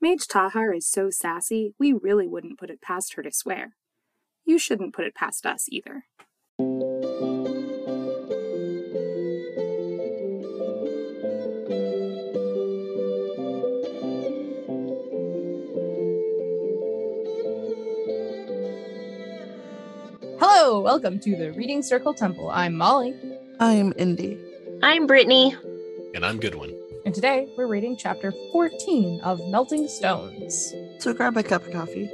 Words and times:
Mage 0.00 0.28
Tahar 0.28 0.72
is 0.72 0.86
so 0.86 1.10
sassy, 1.10 1.74
we 1.76 1.92
really 1.92 2.28
wouldn't 2.28 2.56
put 2.56 2.70
it 2.70 2.80
past 2.80 3.14
her 3.14 3.22
to 3.24 3.32
swear. 3.32 3.74
You 4.44 4.56
shouldn't 4.56 4.94
put 4.94 5.06
it 5.06 5.14
past 5.16 5.44
us 5.44 5.66
either. 5.70 6.04
Hello, 20.38 20.80
welcome 20.80 21.18
to 21.18 21.36
the 21.36 21.52
Reading 21.56 21.82
Circle 21.82 22.14
Temple. 22.14 22.50
I'm 22.50 22.76
Molly, 22.76 23.16
I'm 23.58 23.92
Indy. 23.98 24.38
I'm 24.80 25.08
Brittany. 25.08 25.56
And 26.14 26.24
I'm 26.24 26.38
Goodwin. 26.38 26.77
And 27.08 27.14
today 27.14 27.48
we're 27.56 27.66
reading 27.66 27.96
chapter 27.96 28.34
14 28.52 29.22
of 29.22 29.40
Melting 29.48 29.88
Stones. 29.88 30.74
So 30.98 31.14
grab 31.14 31.38
a 31.38 31.42
cup 31.42 31.64
of 31.64 31.72
coffee. 31.72 32.06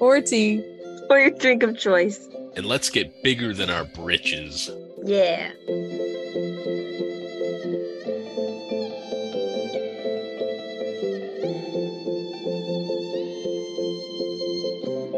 Or 0.00 0.22
tea. 0.22 0.64
Or 1.10 1.20
your 1.20 1.32
drink 1.32 1.62
of 1.62 1.78
choice. 1.78 2.26
And 2.56 2.64
let's 2.64 2.88
get 2.88 3.22
bigger 3.22 3.52
than 3.52 3.68
our 3.68 3.84
britches. 3.84 4.70
Yeah. 5.04 5.50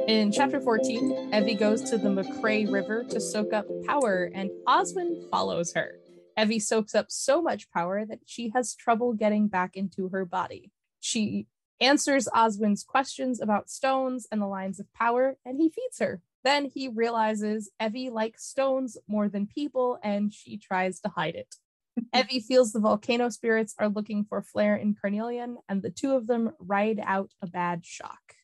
In 0.08 0.32
chapter 0.32 0.60
14, 0.60 1.30
Evie 1.32 1.54
goes 1.54 1.88
to 1.88 1.98
the 1.98 2.08
McCrae 2.08 2.68
River 2.68 3.04
to 3.04 3.20
soak 3.20 3.52
up 3.52 3.66
power, 3.86 4.32
and 4.34 4.50
Oswin 4.66 5.30
follows 5.30 5.72
her. 5.74 6.00
Evie 6.40 6.58
soaks 6.58 6.94
up 6.94 7.06
so 7.10 7.42
much 7.42 7.70
power 7.70 8.04
that 8.04 8.20
she 8.24 8.50
has 8.54 8.74
trouble 8.74 9.12
getting 9.12 9.48
back 9.48 9.76
into 9.76 10.08
her 10.08 10.24
body. 10.24 10.70
She 11.00 11.46
answers 11.80 12.28
Oswin's 12.34 12.84
questions 12.84 13.40
about 13.40 13.70
stones 13.70 14.26
and 14.30 14.40
the 14.40 14.46
lines 14.46 14.80
of 14.80 14.92
power, 14.94 15.36
and 15.44 15.58
he 15.58 15.68
feeds 15.68 15.98
her. 15.98 16.22
Then 16.44 16.66
he 16.66 16.88
realizes 16.88 17.70
Evie 17.82 18.10
likes 18.10 18.46
stones 18.46 18.96
more 19.06 19.28
than 19.28 19.46
people, 19.46 19.98
and 20.02 20.32
she 20.32 20.56
tries 20.56 21.00
to 21.00 21.08
hide 21.08 21.34
it. 21.34 21.56
Evie 22.14 22.40
feels 22.40 22.72
the 22.72 22.80
volcano 22.80 23.28
spirits 23.28 23.74
are 23.78 23.88
looking 23.88 24.24
for 24.24 24.40
Flair 24.42 24.74
and 24.74 24.98
Carnelian, 24.98 25.58
and 25.68 25.82
the 25.82 25.90
two 25.90 26.14
of 26.14 26.26
them 26.26 26.52
ride 26.58 27.00
out 27.04 27.30
a 27.42 27.46
bad 27.46 27.84
shock. 27.84 28.34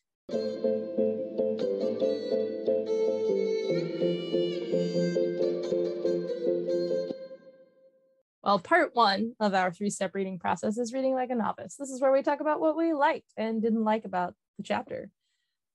Well, 8.47 8.59
part 8.59 8.95
one 8.95 9.33
of 9.41 9.53
our 9.53 9.73
three 9.73 9.89
step 9.89 10.15
reading 10.15 10.39
process 10.39 10.77
is 10.77 10.93
reading 10.93 11.13
like 11.13 11.31
a 11.31 11.35
novice. 11.35 11.75
This 11.75 11.89
is 11.89 11.99
where 11.99 12.13
we 12.13 12.23
talk 12.23 12.39
about 12.39 12.61
what 12.61 12.77
we 12.77 12.93
liked 12.93 13.33
and 13.35 13.61
didn't 13.61 13.83
like 13.83 14.05
about 14.05 14.35
the 14.55 14.63
chapter. 14.63 15.09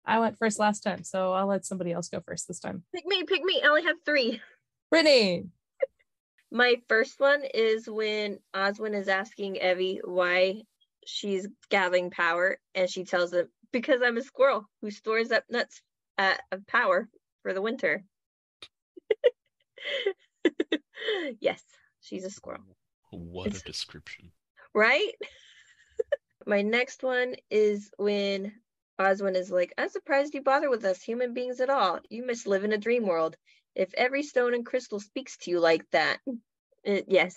I 0.06 0.20
went 0.20 0.38
first 0.38 0.58
last 0.58 0.80
time, 0.80 1.04
so 1.04 1.32
I'll 1.32 1.46
let 1.46 1.66
somebody 1.66 1.92
else 1.92 2.08
go 2.08 2.22
first 2.26 2.48
this 2.48 2.60
time. 2.60 2.82
Pick 2.94 3.04
me, 3.04 3.24
pick 3.24 3.44
me. 3.44 3.60
I 3.62 3.68
only 3.68 3.82
have 3.82 3.96
three. 4.06 4.40
Brittany, 4.90 5.44
My 6.50 6.76
first 6.88 7.20
one 7.20 7.42
is 7.52 7.90
when 7.90 8.38
Oswin 8.54 8.94
is 8.94 9.08
asking 9.08 9.56
Evie 9.56 10.00
why 10.02 10.62
she's 11.04 11.46
gathering 11.68 12.10
power, 12.10 12.58
and 12.74 12.88
she 12.88 13.04
tells 13.04 13.34
him, 13.34 13.48
Because 13.70 14.00
I'm 14.02 14.16
a 14.16 14.22
squirrel 14.22 14.66
who 14.80 14.90
stores 14.90 15.30
up 15.30 15.44
nuts 15.50 15.82
uh, 16.16 16.36
of 16.50 16.66
power 16.66 17.10
for 17.42 17.52
the 17.52 17.60
winter. 17.60 18.02
yes, 21.38 21.62
she's 22.02 22.24
a 22.26 22.30
squirrel. 22.30 22.76
What 23.10 23.46
It's- 23.48 23.62
a 23.62 23.64
description. 23.66 24.32
right? 24.74 25.12
My 26.46 26.62
next 26.62 27.02
one 27.02 27.36
is 27.50 27.90
when 27.98 28.52
Oswin 29.00 29.36
is 29.36 29.50
like, 29.50 29.72
I'm 29.78 29.88
surprised 29.88 30.34
you 30.34 30.42
bother 30.42 30.70
with 30.70 30.84
us 30.84 31.02
human 31.02 31.34
beings 31.34 31.60
at 31.60 31.70
all. 31.70 32.00
You 32.10 32.26
must 32.26 32.46
live 32.46 32.64
in 32.64 32.72
a 32.72 32.78
dream 32.78 33.06
world. 33.06 33.36
If 33.74 33.94
every 33.94 34.22
stone 34.22 34.54
and 34.54 34.66
crystal 34.66 35.00
speaks 35.00 35.38
to 35.38 35.50
you 35.50 35.60
like 35.60 35.88
that, 35.92 36.18
Uh, 36.84 37.02
yes, 37.06 37.36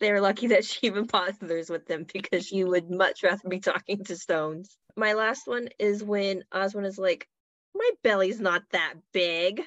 they're 0.00 0.20
lucky 0.20 0.48
that 0.48 0.64
she 0.64 0.86
even 0.88 1.04
bothers 1.06 1.70
with 1.70 1.86
them 1.86 2.06
because 2.12 2.46
she 2.46 2.64
would 2.64 2.90
much 2.90 3.22
rather 3.22 3.48
be 3.48 3.60
talking 3.60 4.04
to 4.04 4.16
stones. 4.16 4.76
My 4.96 5.12
last 5.14 5.46
one 5.46 5.68
is 5.78 6.02
when 6.02 6.44
Oswin 6.52 6.84
is 6.84 6.98
like, 6.98 7.28
My 7.74 7.90
belly's 8.02 8.40
not 8.40 8.64
that 8.72 8.94
big. 9.12 9.62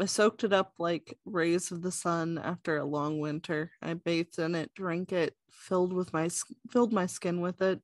I 0.00 0.06
soaked 0.06 0.44
it 0.44 0.52
up 0.52 0.74
like 0.78 1.18
rays 1.24 1.72
of 1.72 1.82
the 1.82 1.90
sun 1.90 2.38
after 2.38 2.76
a 2.76 2.84
long 2.84 3.18
winter. 3.18 3.72
I 3.82 3.94
bathed 3.94 4.38
in 4.38 4.54
it, 4.54 4.72
drank 4.74 5.12
it, 5.12 5.34
filled 5.50 5.92
with 5.92 6.12
my 6.12 6.28
filled 6.70 6.92
my 6.92 7.06
skin 7.06 7.40
with 7.40 7.60
it. 7.62 7.80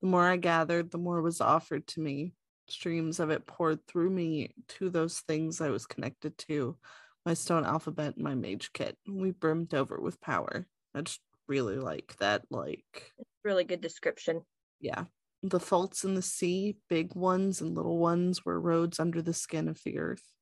The 0.00 0.06
more 0.08 0.26
I 0.26 0.36
gathered, 0.38 0.90
the 0.90 0.98
more 0.98 1.20
was 1.20 1.40
offered 1.40 1.86
to 1.88 2.00
me. 2.00 2.34
Streams 2.66 3.20
of 3.20 3.28
it 3.30 3.46
poured 3.46 3.86
through 3.86 4.08
me 4.10 4.54
to 4.68 4.88
those 4.88 5.20
things 5.20 5.60
I 5.60 5.68
was 5.68 5.86
connected 5.86 6.38
to, 6.38 6.78
my 7.26 7.34
stone 7.34 7.64
alphabet 7.66 8.14
and 8.16 8.24
my 8.24 8.34
mage 8.34 8.72
kit. 8.72 8.96
We 9.06 9.30
brimmed 9.32 9.74
over 9.74 10.00
with 10.00 10.20
power. 10.20 10.66
I 10.94 11.02
just 11.02 11.20
really 11.46 11.76
like 11.76 12.16
that, 12.20 12.42
like 12.50 13.12
Really 13.44 13.64
good 13.64 13.82
description. 13.82 14.42
yeah. 14.80 15.04
The 15.42 15.60
faults 15.60 16.04
in 16.04 16.14
the 16.14 16.22
sea, 16.22 16.78
big 16.88 17.14
ones 17.14 17.60
and 17.60 17.74
little 17.76 17.98
ones, 17.98 18.46
were 18.46 18.58
roads 18.58 18.98
under 18.98 19.20
the 19.20 19.34
skin 19.34 19.68
of 19.68 19.78
the 19.84 19.98
earth. 19.98 20.33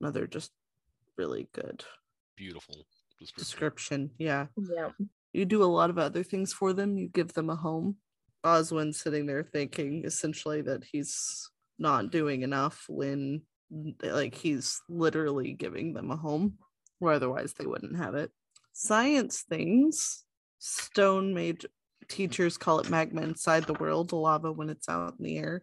Another 0.00 0.26
just 0.26 0.52
really 1.16 1.48
good 1.52 1.84
Beautiful 2.36 2.86
description. 3.18 3.38
description. 3.38 4.10
Yeah. 4.18 4.46
Yeah. 4.56 4.90
You 5.32 5.44
do 5.44 5.62
a 5.62 5.66
lot 5.66 5.90
of 5.90 5.98
other 5.98 6.22
things 6.22 6.52
for 6.52 6.72
them. 6.72 6.96
You 6.96 7.08
give 7.08 7.32
them 7.34 7.50
a 7.50 7.56
home. 7.56 7.96
Oswin's 8.44 9.00
sitting 9.00 9.26
there 9.26 9.42
thinking 9.42 10.04
essentially 10.04 10.62
that 10.62 10.84
he's 10.84 11.50
not 11.78 12.10
doing 12.12 12.42
enough 12.42 12.84
when 12.88 13.42
like 14.02 14.34
he's 14.34 14.80
literally 14.88 15.52
giving 15.52 15.92
them 15.92 16.10
a 16.10 16.16
home 16.16 16.54
where 17.00 17.14
otherwise 17.14 17.52
they 17.54 17.66
wouldn't 17.66 17.96
have 17.96 18.14
it. 18.14 18.30
Science 18.72 19.42
things. 19.42 20.24
Stone 20.60 21.34
made 21.34 21.64
teachers 22.08 22.56
call 22.56 22.78
it 22.80 22.88
magma 22.90 23.22
inside 23.22 23.64
the 23.64 23.74
world, 23.74 24.12
lava 24.12 24.50
when 24.50 24.70
it's 24.70 24.88
out 24.88 25.14
in 25.18 25.24
the 25.24 25.36
air. 25.38 25.62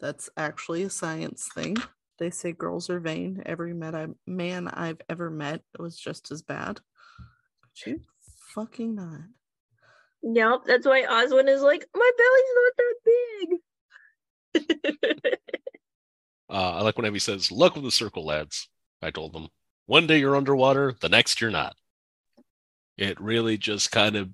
That's 0.00 0.28
actually 0.36 0.82
a 0.82 0.90
science 0.90 1.48
thing. 1.54 1.76
They 2.20 2.30
say 2.30 2.52
girls 2.52 2.90
are 2.90 3.00
vain. 3.00 3.42
Every 3.46 3.72
met 3.74 3.94
I, 3.94 4.08
man 4.26 4.68
I've 4.68 5.00
ever 5.08 5.30
met 5.30 5.62
was 5.78 5.96
just 5.98 6.30
as 6.30 6.42
bad. 6.42 6.78
Could 7.82 7.90
you 7.92 8.00
fucking 8.54 8.94
not. 8.94 9.20
Nope, 10.22 10.64
that's 10.66 10.86
why 10.86 11.02
Oswin 11.02 11.48
is 11.48 11.62
like, 11.62 11.86
my 11.94 12.10
belly's 12.18 12.54
not 12.54 12.72
that 12.76 12.94
big. 15.24 15.38
Uh, 16.52 16.78
I 16.78 16.82
like 16.82 16.96
when 16.96 17.06
Evie 17.06 17.20
says, 17.20 17.52
"Luck 17.52 17.76
with 17.76 17.84
the 17.84 17.92
circle, 17.92 18.26
lads." 18.26 18.68
I 19.00 19.12
told 19.12 19.32
them, 19.32 19.50
"One 19.86 20.08
day 20.08 20.18
you're 20.18 20.34
underwater, 20.34 20.96
the 21.00 21.08
next 21.08 21.40
you're 21.40 21.52
not." 21.52 21.76
It 22.98 23.20
really 23.20 23.56
just 23.56 23.92
kind 23.92 24.16
of, 24.16 24.30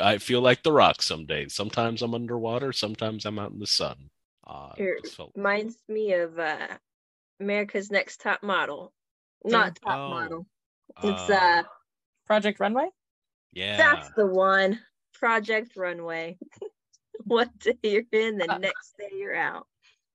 I 0.00 0.18
feel 0.18 0.40
like 0.40 0.62
the 0.62 0.70
Rock 0.70 1.02
some 1.02 1.26
days. 1.26 1.52
Sometimes 1.52 2.00
I'm 2.00 2.14
underwater, 2.14 2.72
sometimes 2.72 3.24
I'm 3.26 3.40
out 3.40 3.50
in 3.50 3.58
the 3.58 3.66
sun. 3.66 4.08
Uh, 4.46 4.70
It 4.76 5.02
just 5.02 5.16
felt- 5.16 5.32
reminds 5.34 5.78
me 5.88 6.12
of 6.12 6.38
uh, 6.38 6.68
America's 7.42 7.90
Next 7.90 8.20
Top 8.20 8.42
Model. 8.42 8.92
Not 9.44 9.76
top 9.84 9.98
Oh. 9.98 10.08
model. 10.10 10.46
It's 11.02 11.30
uh, 11.30 11.34
uh, 11.34 11.62
Project 12.26 12.60
Runway? 12.60 12.88
yeah. 13.52 13.76
that's 13.76 14.10
the 14.16 14.26
one. 14.26 14.78
Project 15.14 15.76
Runway. 15.76 16.38
One 17.24 17.50
day 17.60 17.76
you're 17.82 18.02
in, 18.12 18.38
the 18.38 18.50
Uh, 18.52 18.58
next 18.58 18.94
day 18.98 19.10
you're 19.16 19.34
out. 19.36 19.66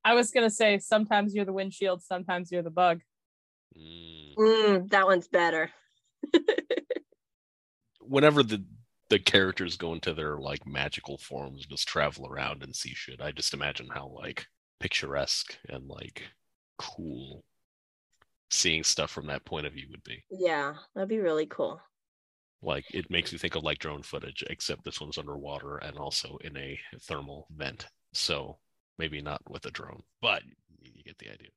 I 0.04 0.14
was 0.14 0.32
gonna 0.32 0.50
say 0.50 0.78
sometimes 0.80 1.34
you're 1.34 1.46
the 1.46 1.54
windshield, 1.54 2.04
sometimes 2.04 2.52
you're 2.52 2.64
the 2.64 2.70
bug. 2.70 3.02
Mm. 3.78 4.36
Mm, 4.38 4.90
that 4.90 5.06
one's 5.06 5.28
better. 5.28 5.72
whenever 8.02 8.44
the 8.44 8.64
the 9.10 9.20
characters 9.20 9.78
go 9.78 9.94
into 9.94 10.14
their 10.14 10.38
like 10.38 10.66
magical 10.68 11.18
forms 11.18 11.62
and 11.64 11.70
just 11.72 11.88
travel 11.88 12.28
around 12.28 12.64
and 12.64 12.76
see 12.76 12.94
shit 12.94 13.22
i 13.22 13.32
just 13.32 13.54
imagine 13.54 13.88
how 13.94 14.08
like 14.08 14.46
picturesque 14.80 15.58
and 15.70 15.88
like 15.88 16.24
cool 16.78 17.44
seeing 18.50 18.84
stuff 18.84 19.12
from 19.12 19.28
that 19.28 19.44
point 19.46 19.66
of 19.68 19.74
view 19.74 19.88
would 19.92 20.04
be 20.04 20.24
yeah, 20.32 20.74
that'd 20.96 21.10
be 21.10 21.20
really 21.20 21.46
cool. 21.48 21.82
like 22.62 22.86
it 22.94 23.10
makes 23.12 23.32
you 23.32 23.38
think 23.38 23.56
of 23.56 23.64
like 23.64 23.80
drone 23.80 24.02
footage 24.04 24.44
except 24.50 24.84
this 24.84 25.02
one's 25.02 25.18
underwater 25.18 25.78
and 25.78 25.98
also 25.98 26.38
in 26.42 26.56
a 26.58 26.80
thermal 27.02 27.48
vent 27.56 27.88
so 28.14 28.58
maybe 28.98 29.22
not 29.22 29.42
with 29.50 29.66
a 29.66 29.72
drone 29.72 30.02
but 30.22 30.44
you 30.82 30.92
you 30.96 31.04
get 31.04 31.18
the 31.20 31.30
idea 31.30 31.50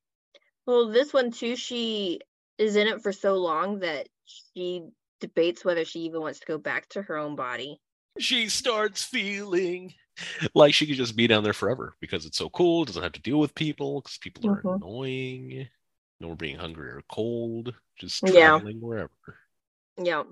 Well, 0.67 0.89
this 0.89 1.13
one 1.13 1.31
too, 1.31 1.57
she 1.57 2.21
is 2.59 2.77
in 2.77 2.87
it 2.89 3.03
for 3.03 3.13
so 3.13 3.35
long 3.37 3.79
that 3.81 4.09
she 4.27 4.83
debates 5.21 5.65
whether 5.65 5.85
she 5.85 6.01
even 6.01 6.21
wants 6.21 6.41
to 6.41 6.47
go 6.47 6.59
back 6.59 6.89
to 6.91 7.03
her 7.03 7.17
own 7.17 7.37
body. 7.37 7.81
she 8.19 8.49
starts 8.49 9.03
feeling 9.05 9.95
like 10.55 10.75
she 10.75 10.87
could 10.87 10.97
just 10.97 11.17
be 11.17 11.27
down 11.27 11.45
there 11.45 11.53
forever 11.53 11.95
because 12.01 12.27
it's 12.27 12.39
so 12.39 12.49
cool 12.51 12.85
doesn't 12.85 13.03
have 13.03 13.13
to 13.13 13.23
deal 13.23 13.39
with 13.39 13.55
people 13.55 14.01
because 14.01 14.19
people 14.19 14.49
are 14.51 14.61
Mhm. 14.63 14.77
annoying 14.77 15.69
no 16.21 16.29
more 16.29 16.37
being 16.37 16.57
hungry 16.57 16.89
or 16.91 17.03
cold 17.09 17.75
just 17.99 18.25
Yeah. 18.25 18.61
traveling 18.61 18.81
wherever 18.81 19.11
Yeah. 20.03 20.25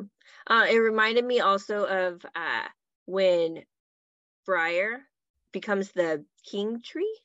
Uh, 0.46 0.66
it 0.68 0.78
reminded 0.78 1.24
me 1.24 1.40
also 1.40 1.84
of 1.84 2.24
uh, 2.34 2.68
when 3.06 3.64
Briar 4.46 5.00
becomes 5.52 5.92
the 5.92 6.24
king 6.44 6.80
tree. 6.80 7.18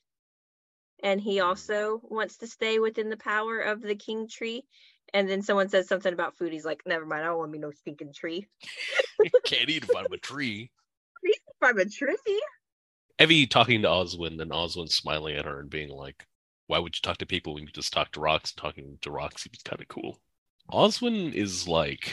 And 1.02 1.20
he 1.20 1.40
also 1.40 2.00
wants 2.02 2.38
to 2.38 2.46
stay 2.46 2.78
within 2.78 3.10
the 3.10 3.16
power 3.16 3.60
of 3.60 3.82
the 3.82 3.94
king 3.94 4.26
tree. 4.28 4.64
And 5.12 5.28
then 5.28 5.42
someone 5.42 5.68
says 5.68 5.86
something 5.86 6.12
about 6.12 6.36
food. 6.38 6.52
He's 6.52 6.64
like, 6.64 6.82
never 6.86 7.04
mind, 7.04 7.22
I 7.22 7.26
don't 7.26 7.38
want 7.38 7.50
to 7.50 7.52
be 7.52 7.58
no 7.58 7.70
stinking 7.70 8.12
tree. 8.14 8.46
can't 9.44 9.68
eat 9.70 9.84
if 9.84 9.94
i'm 9.94 10.12
a 10.12 10.18
tree 10.18 10.70
I'm 11.64 11.78
a 11.78 11.84
evie 13.20 13.46
talking 13.46 13.82
to 13.82 13.88
oswin 13.88 14.40
and 14.40 14.50
oswin 14.50 14.88
smiling 14.88 15.36
at 15.36 15.44
her 15.44 15.60
and 15.60 15.70
being 15.70 15.88
like 15.88 16.26
why 16.66 16.78
would 16.78 16.96
you 16.96 17.00
talk 17.02 17.18
to 17.18 17.26
people 17.26 17.54
when 17.54 17.64
you 17.64 17.68
just 17.70 17.92
talk 17.92 18.12
to 18.12 18.20
rocks 18.20 18.52
talking 18.52 18.98
to 19.02 19.10
rocks? 19.10 19.42
Seems 19.42 19.62
kind 19.62 19.80
of 19.80 19.88
cool. 19.88 20.20
Oswin 20.72 21.32
is 21.34 21.68
like 21.68 22.10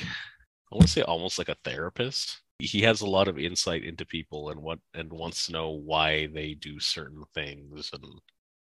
i 0.71 0.75
want 0.75 0.87
to 0.87 0.91
say 0.91 1.01
almost 1.01 1.37
like 1.37 1.49
a 1.49 1.57
therapist. 1.63 2.41
He 2.59 2.81
has 2.81 3.01
a 3.01 3.09
lot 3.09 3.27
of 3.27 3.39
insight 3.39 3.83
into 3.83 4.05
people 4.05 4.49
and 4.49 4.61
what 4.61 4.79
and 4.93 5.11
wants 5.11 5.45
to 5.45 5.53
know 5.53 5.71
why 5.71 6.27
they 6.27 6.53
do 6.53 6.79
certain 6.79 7.23
things. 7.33 7.89
And 7.93 8.03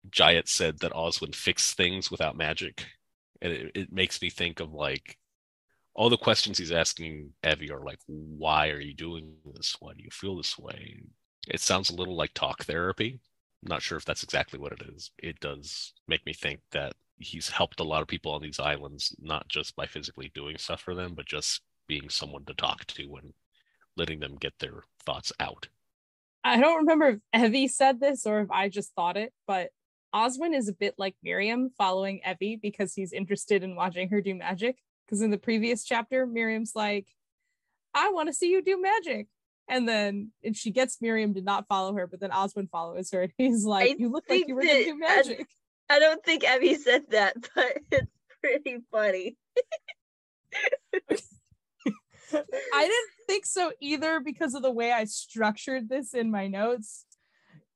Jayat 0.10 0.48
said 0.48 0.80
that 0.80 0.94
Oswin 0.94 1.34
fixed 1.34 1.78
things 1.78 2.12
without 2.12 2.36
magic. 2.36 2.86
And 3.42 3.54
it, 3.54 3.72
it 3.76 3.94
makes 3.94 4.22
me 4.22 4.30
think 4.30 4.60
of 4.60 4.74
like 4.74 5.18
all 5.98 6.10
the 6.12 6.18
questions 6.18 6.60
he's 6.60 6.72
asking 6.72 7.32
Evie 7.44 7.72
are 7.72 7.84
like, 7.84 8.00
why 8.06 8.70
are 8.70 8.80
you 8.80 8.94
doing 8.94 9.34
this? 9.56 9.76
Why 9.80 9.94
do 9.94 10.04
you 10.04 10.12
feel 10.12 10.38
this 10.38 10.58
way? 10.58 11.02
It 11.48 11.60
sounds 11.60 11.90
a 11.90 11.96
little 11.96 12.16
like 12.16 12.34
talk 12.36 12.64
therapy. 12.64 13.20
I'm 13.64 13.70
not 13.70 13.82
sure 13.82 13.98
if 13.98 14.06
that's 14.06 14.24
exactly 14.24 14.60
what 14.60 14.74
it 14.74 14.84
is. 14.96 15.10
It 15.18 15.40
does 15.40 15.94
make 16.08 16.24
me 16.26 16.34
think 16.34 16.60
that 16.72 16.94
he's 17.18 17.50
helped 17.50 17.80
a 17.80 17.84
lot 17.84 18.04
of 18.04 18.08
people 18.08 18.32
on 18.32 18.44
these 18.44 18.60
islands, 18.60 19.16
not 19.20 19.48
just 19.48 19.76
by 19.76 19.88
physically 19.88 20.32
doing 20.36 20.60
stuff 20.60 20.82
for 20.82 20.94
them, 20.94 21.16
but 21.16 21.26
just 21.26 21.62
being 21.88 22.10
someone 22.10 22.46
to 22.46 22.54
talk 22.54 22.86
to 22.86 23.16
and 23.16 23.34
letting 23.96 24.20
them 24.20 24.36
get 24.40 24.54
their 24.60 24.84
thoughts 25.04 25.34
out. 25.40 25.68
I 26.44 26.60
don't 26.60 26.78
remember 26.78 27.20
if 27.34 27.44
Evie 27.44 27.68
said 27.68 28.00
this 28.00 28.28
or 28.28 28.42
if 28.42 28.52
I 28.52 28.70
just 28.70 28.94
thought 28.94 29.18
it, 29.18 29.34
but 29.48 29.72
Oswin 30.14 30.56
is 30.56 30.70
a 30.70 30.74
bit 30.74 30.94
like 31.00 31.16
Miriam 31.24 31.72
following 31.76 32.22
Evie 32.24 32.60
because 32.62 32.94
he's 32.94 33.14
interested 33.14 33.64
in 33.64 33.76
watching 33.76 34.10
her 34.10 34.22
do 34.22 34.36
magic. 34.36 34.78
Because 35.08 35.22
in 35.22 35.32
the 35.32 35.38
previous 35.38 35.86
chapter, 35.86 36.26
Miriam's 36.28 36.74
like, 36.76 37.08
I 37.94 38.10
want 38.12 38.28
to 38.28 38.34
see 38.34 38.50
you 38.50 38.62
do 38.62 38.82
magic. 38.82 39.28
And 39.70 39.88
then 39.88 40.32
and 40.44 40.56
she 40.56 40.72
gets 40.72 41.02
Miriam 41.02 41.34
to 41.34 41.42
not 41.42 41.68
follow 41.68 41.94
her, 41.94 42.08
but 42.08 42.20
then 42.20 42.30
Oswin 42.30 42.70
follows 42.70 43.12
her 43.12 43.24
and 43.24 43.34
he's 43.38 43.66
like, 43.66 43.92
I 43.92 43.96
You 43.98 44.10
look 44.10 44.26
like 44.30 44.48
you 44.48 44.56
were 44.56 44.62
gonna 44.62 44.84
do 44.84 44.98
magic." 44.98 45.48
I 45.90 46.00
don't 46.00 46.24
think 46.24 46.44
Evie 46.44 46.76
said 46.76 47.04
that, 47.12 47.36
but 47.56 47.78
it's 47.92 48.12
pretty 48.42 48.78
funny. 48.92 49.38
I 52.34 52.84
didn't 52.84 53.10
think 53.26 53.46
so 53.46 53.72
either 53.82 54.20
because 54.20 54.54
of 54.54 54.62
the 54.62 54.72
way 54.72 54.92
I 54.92 55.06
structured 55.06 55.90
this 55.90 56.14
in 56.14 56.30
my 56.30 56.48
notes. 56.48 57.06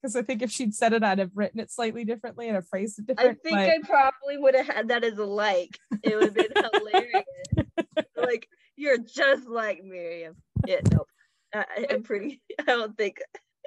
Because 0.02 0.16
I 0.16 0.24
think 0.24 0.42
if 0.42 0.50
she'd 0.52 0.74
said 0.74 0.94
it, 0.94 1.04
I'd 1.04 1.20
have 1.20 1.32
written 1.36 1.60
it 1.60 1.72
slightly 1.72 2.04
differently 2.06 2.48
and 2.48 2.56
have 2.56 2.68
phrased 2.68 2.98
it 3.00 3.06
differently. 3.08 3.52
I 3.54 3.66
think 3.66 3.86
but- 3.88 3.92
I 3.94 4.10
probably 4.12 4.38
would 4.38 4.56
have 4.56 4.68
had 4.68 4.88
that 4.90 5.04
as 5.04 5.18
a 5.18 5.26
like. 5.26 5.78
It 6.04 6.16
would 6.16 6.24
have 6.26 6.34
been 6.34 6.52
hilarious. 6.74 7.24
like 8.18 8.48
you're 8.76 8.98
just 8.98 9.48
like 9.48 9.84
Miriam. 9.84 10.36
Yeah, 10.66 10.80
no, 10.92 11.06
I, 11.54 11.66
I- 11.78 11.88
I'm 11.92 12.04
pretty. 12.04 12.42
I 12.60 12.64
don't 12.64 12.98
think 12.98 13.18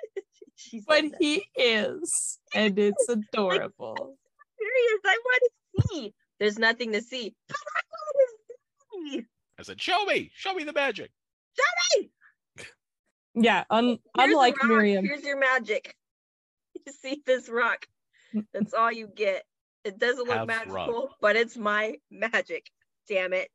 she 0.56 0.78
said 0.80 0.84
but 0.88 1.02
that. 1.02 1.16
he 1.20 1.44
is, 1.56 2.38
and 2.54 2.76
it's 2.78 3.08
adorable. 3.08 4.16
serious. 4.58 5.00
I 5.04 5.18
want 5.24 5.42
to 5.78 5.88
see. 5.88 6.14
There's 6.40 6.58
nothing 6.58 6.92
to 6.92 7.00
see. 7.00 7.32
But 7.48 7.56
I 7.76 7.80
want 7.90 8.16
to 8.26 9.12
see. 9.12 9.26
I 9.58 9.62
said, 9.62 9.80
Show 9.80 10.04
me, 10.06 10.32
show 10.34 10.52
me 10.52 10.64
the 10.64 10.72
magic. 10.72 11.12
Show 11.56 12.00
me. 12.00 12.10
Yeah, 13.36 13.62
un- 13.70 13.86
Here's 13.86 13.98
a 14.16 14.22
unlike 14.32 14.56
rock, 14.62 14.68
Miriam, 14.68 15.04
Here's 15.04 15.22
your 15.22 15.38
magic. 15.38 15.94
You 16.86 16.92
see 16.92 17.22
this 17.26 17.48
rock. 17.48 17.86
That's 18.52 18.74
all 18.74 18.92
you 18.92 19.06
get. 19.06 19.44
It 19.84 19.98
doesn't 19.98 20.26
look 20.26 20.36
Have 20.36 20.46
magical, 20.46 20.74
rock. 21.02 21.16
but 21.20 21.36
it's 21.36 21.56
my 21.56 21.94
magic. 22.10 22.70
Damn 23.08 23.32
it. 23.32 23.48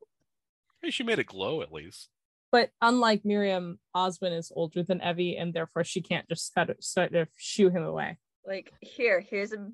Hey, 0.82 0.90
she 0.90 1.02
made 1.02 1.18
it 1.18 1.26
glow 1.26 1.60
at 1.62 1.72
least. 1.72 2.08
but 2.52 2.70
unlike 2.80 3.24
Miriam, 3.24 3.78
Oswin 3.94 4.36
is 4.36 4.50
older 4.54 4.82
than 4.82 5.00
Evie, 5.02 5.36
and 5.36 5.52
therefore 5.52 5.84
she 5.84 6.00
can't 6.00 6.28
just 6.28 6.54
kind 6.54 6.70
of 6.70 6.76
sort 6.80 7.14
of 7.14 7.28
shoo 7.36 7.68
him 7.68 7.82
away. 7.82 8.18
Like 8.46 8.72
here, 8.80 9.20
here's 9.20 9.52
a 9.52 9.68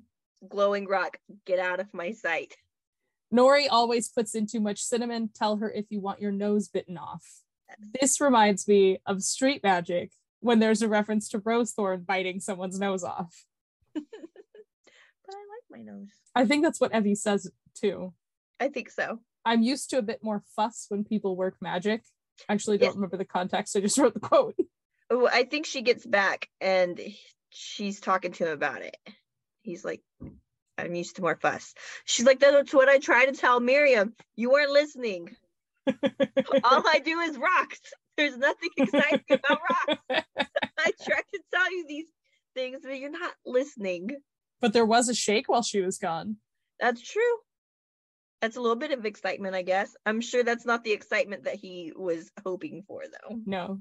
glowing 0.47 0.85
rock. 0.87 1.17
Get 1.45 1.59
out 1.59 1.79
of 1.79 1.93
my 1.93 2.11
sight. 2.11 2.55
Nori 3.33 3.67
always 3.69 4.09
puts 4.09 4.35
in 4.35 4.45
too 4.47 4.59
much 4.59 4.81
cinnamon. 4.83 5.29
Tell 5.33 5.57
her 5.57 5.71
if 5.71 5.85
you 5.89 5.99
want 5.99 6.21
your 6.21 6.31
nose 6.31 6.67
bitten 6.67 6.97
off. 6.97 7.23
This 7.99 8.19
reminds 8.21 8.67
me 8.67 8.99
of 9.05 9.21
street 9.23 9.61
magic 9.63 10.11
when 10.39 10.59
there's 10.59 10.81
a 10.81 10.87
reference 10.87 11.29
to 11.29 11.39
Rosethorn 11.39 12.05
biting 12.05 12.39
someone's 12.39 12.79
nose 12.79 13.03
off. 13.03 13.43
But 15.25 15.35
I 15.35 15.39
like 15.39 15.85
my 15.85 15.91
nose. 15.91 16.07
I 16.35 16.45
think 16.45 16.63
that's 16.63 16.79
what 16.79 16.95
Evie 16.95 17.15
says 17.15 17.51
too. 17.75 18.13
I 18.61 18.69
think 18.69 18.89
so. 18.89 19.19
I'm 19.43 19.61
used 19.61 19.89
to 19.89 19.97
a 19.97 20.01
bit 20.01 20.23
more 20.23 20.41
fuss 20.55 20.85
when 20.87 21.03
people 21.03 21.35
work 21.35 21.57
magic. 21.61 22.01
Actually, 22.47 22.77
don't 22.77 22.91
Yeah. 22.91 22.95
remember 22.95 23.17
the 23.17 23.25
context. 23.25 23.75
I 23.75 23.81
just 23.81 23.97
wrote 23.97 24.13
the 24.13 24.19
quote. 24.21 24.55
Oh, 25.09 25.25
I 25.25 25.43
think 25.43 25.65
she 25.65 25.83
gets 25.83 26.05
back 26.05 26.49
and 26.59 26.99
she's 27.49 28.01
talking 28.01 28.33
to 28.33 28.45
him 28.47 28.51
about 28.51 28.81
it. 28.81 28.97
He's 29.61 29.85
like, 29.85 30.01
I'm 30.77 30.95
used 30.95 31.15
to 31.15 31.21
more 31.21 31.37
fuss. 31.41 31.73
She's 32.03 32.25
like, 32.25 32.39
that's 32.41 32.73
what 32.73 32.89
I 32.89 32.99
try 32.99 33.25
to 33.25 33.31
tell 33.31 33.61
Miriam. 33.61 34.13
You 34.35 34.49
weren't 34.51 34.71
listening. 34.71 35.33
All 35.87 36.83
I 36.85 36.99
do 37.05 37.19
is 37.21 37.37
rocks. 37.37 37.79
There's 38.17 38.37
nothing 38.37 38.69
exciting 38.77 39.21
about 39.29 39.59
rocks. 39.69 40.01
I 40.79 40.91
try 41.05 41.21
to 41.21 41.39
tell 41.53 41.71
you 41.71 41.85
these 41.87 42.07
things, 42.55 42.79
but 42.83 42.97
you're 42.99 43.11
not 43.11 43.33
listening. 43.45 44.09
but 44.59 44.73
there 44.73 44.85
was 44.85 45.07
a 45.09 45.13
shake 45.13 45.47
while 45.47 45.61
she 45.63 45.81
was 45.81 45.97
gone. 45.97 46.37
That's 46.79 47.01
true. 47.01 47.21
That's 48.41 48.55
a 48.57 48.61
little 48.61 48.75
bit 48.75 48.91
of 48.91 49.05
excitement, 49.05 49.55
I 49.55 49.61
guess. 49.63 49.95
I'm 50.05 50.21
sure 50.21 50.43
that's 50.43 50.65
not 50.65 50.83
the 50.83 50.91
excitement 50.91 51.43
that 51.45 51.55
he 51.55 51.91
was 51.95 52.31
hoping 52.45 52.83
for, 52.87 53.03
though. 53.05 53.39
No. 53.45 53.79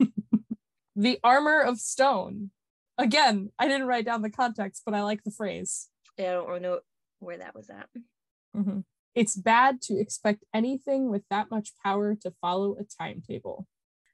the 0.96 1.18
armor 1.22 1.60
of 1.60 1.78
stone. 1.78 2.50
Again, 2.96 3.50
I 3.58 3.68
didn't 3.68 3.86
write 3.86 4.04
down 4.06 4.22
the 4.22 4.30
context, 4.30 4.82
but 4.84 4.94
I 4.94 5.02
like 5.02 5.22
the 5.24 5.30
phrase. 5.30 5.88
Yeah, 6.16 6.40
I 6.40 6.46
don't 6.46 6.62
know 6.62 6.80
where 7.20 7.38
that 7.38 7.54
was 7.54 7.70
at. 7.70 7.88
Mhm. 8.56 8.84
It's 9.14 9.36
bad 9.36 9.80
to 9.82 9.98
expect 9.98 10.44
anything 10.54 11.10
with 11.10 11.22
that 11.30 11.50
much 11.50 11.70
power 11.84 12.14
to 12.22 12.32
follow 12.42 12.76
a 12.78 12.84
timetable. 12.84 13.66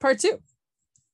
Part 0.00 0.20
two 0.20 0.38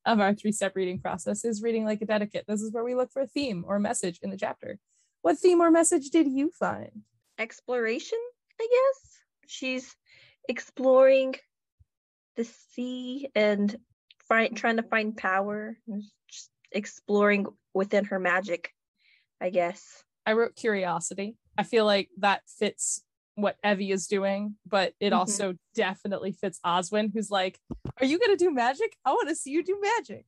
of 0.04 0.20
our 0.20 0.34
three 0.34 0.52
step 0.52 0.74
reading 0.74 0.98
process 0.98 1.44
is 1.44 1.62
reading 1.62 1.84
like 1.84 2.02
a 2.02 2.06
dedicate. 2.06 2.44
This 2.48 2.62
is 2.62 2.72
where 2.72 2.84
we 2.84 2.94
look 2.94 3.12
for 3.12 3.22
a 3.22 3.26
theme 3.26 3.64
or 3.66 3.78
message 3.78 4.18
in 4.22 4.30
the 4.30 4.36
chapter. 4.36 4.78
What 5.22 5.38
theme 5.38 5.60
or 5.60 5.70
message 5.70 6.10
did 6.10 6.26
you 6.26 6.50
find? 6.50 7.02
Exploration, 7.38 8.18
I 8.60 8.68
guess. 8.70 9.18
She's 9.46 9.94
exploring 10.48 11.36
the 12.36 12.44
sea 12.44 13.28
and 13.34 13.76
find, 14.28 14.56
trying 14.56 14.78
to 14.78 14.82
find 14.82 15.16
power, 15.16 15.76
just 16.28 16.50
exploring 16.72 17.46
within 17.74 18.06
her 18.06 18.18
magic, 18.18 18.72
I 19.40 19.50
guess. 19.50 20.02
I 20.26 20.32
wrote 20.32 20.56
curiosity. 20.56 21.36
I 21.56 21.62
feel 21.62 21.84
like 21.84 22.08
that 22.18 22.42
fits 22.58 23.02
what 23.34 23.56
Evie 23.64 23.90
is 23.92 24.06
doing, 24.06 24.56
but 24.66 24.94
it 25.00 25.12
Mhm. 25.12 25.16
also 25.18 25.54
definitely 25.74 26.32
fits 26.32 26.60
Oswin, 26.64 27.12
who's 27.12 27.30
like, 27.30 27.58
Are 27.98 28.06
you 28.06 28.18
going 28.18 28.36
to 28.36 28.44
do 28.44 28.50
magic? 28.50 28.96
I 29.04 29.10
want 29.12 29.28
to 29.28 29.34
see 29.36 29.50
you 29.50 29.62
do 29.62 29.78
magic. 29.80 30.26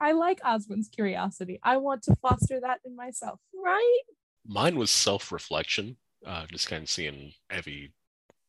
I 0.00 0.12
like 0.12 0.40
Oswin's 0.40 0.88
curiosity. 0.88 1.58
I 1.62 1.78
want 1.78 2.02
to 2.04 2.14
foster 2.16 2.60
that 2.60 2.80
in 2.84 2.94
myself. 2.96 3.40
Right? 3.54 4.00
Mine 4.46 4.76
was 4.76 4.90
self-reflection, 4.90 5.96
uh, 6.24 6.46
just 6.46 6.68
kind 6.68 6.82
of 6.82 6.88
seeing 6.90 7.32
Evie 7.54 7.92